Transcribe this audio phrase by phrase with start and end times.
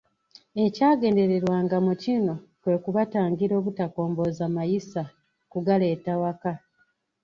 [0.65, 5.03] Ekyagendererwanga mu kino kwe kubatangira obutakombooza mayisa
[5.51, 6.53] kugaleeta waka.